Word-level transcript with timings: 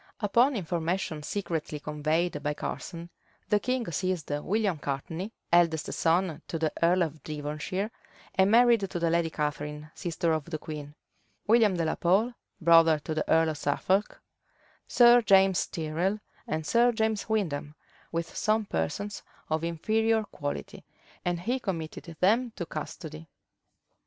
Upon 0.19 0.55
information 0.55 1.21
secretly 1.21 1.79
conveyed 1.79 2.41
by 2.41 2.55
Curson, 2.55 3.11
the 3.49 3.59
king 3.59 3.85
seized 3.91 4.31
William 4.31 4.79
Courtney, 4.79 5.31
eldest 5.53 5.93
son 5.93 6.41
to 6.47 6.57
the 6.57 6.73
earl 6.81 7.03
of 7.03 7.21
Devonshire, 7.21 7.91
and 8.33 8.49
married 8.49 8.79
to 8.89 8.97
the 8.99 9.11
lady 9.11 9.29
Catharine, 9.29 9.91
sister 9.93 10.33
of 10.33 10.45
the 10.45 10.57
queen; 10.57 10.95
William 11.45 11.77
de 11.77 11.85
la 11.85 11.93
Pole, 11.93 12.33
brother 12.59 12.97
to 12.97 13.13
the 13.13 13.29
earl 13.31 13.49
of 13.49 13.59
Suffolk; 13.59 14.19
Sir 14.87 15.21
James 15.21 15.67
Tyrrel, 15.67 16.19
and 16.47 16.65
Sir 16.65 16.91
James 16.91 17.29
Windham, 17.29 17.75
with 18.11 18.35
some 18.35 18.65
persons 18.65 19.21
of 19.51 19.63
inferior 19.63 20.23
quality; 20.23 20.83
and 21.23 21.41
he 21.41 21.59
committed 21.59 22.05
them 22.19 22.53
to 22.55 22.65
custody. 22.65 23.29